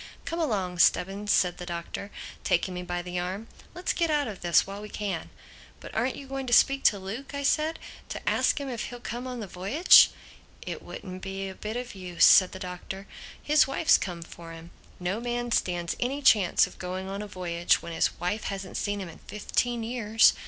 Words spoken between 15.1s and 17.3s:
man stands any chance of going on a